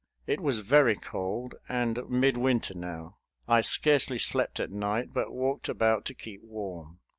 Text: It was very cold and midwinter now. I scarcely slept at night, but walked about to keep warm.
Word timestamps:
It 0.25 0.39
was 0.41 0.61
very 0.61 0.95
cold 0.95 1.53
and 1.69 2.09
midwinter 2.09 2.73
now. 2.73 3.17
I 3.47 3.61
scarcely 3.61 4.17
slept 4.17 4.59
at 4.59 4.71
night, 4.71 5.13
but 5.13 5.31
walked 5.31 5.69
about 5.69 6.05
to 6.05 6.15
keep 6.15 6.41
warm. 6.43 7.01